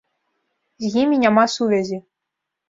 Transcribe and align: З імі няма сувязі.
З 0.93 1.03
імі 1.03 1.19
няма 1.25 1.45
сувязі. 1.57 2.01